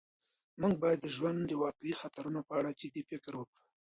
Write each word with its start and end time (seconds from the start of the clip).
موږ 0.61 0.73
باید 0.83 0.99
د 1.01 1.07
ژوند 1.15 1.39
د 1.45 1.51
واقعي 1.63 1.93
خطرونو 2.01 2.39
په 2.47 2.53
اړه 2.59 2.77
جدي 2.79 3.01
فکر 3.09 3.33
وکړو. 3.37 3.59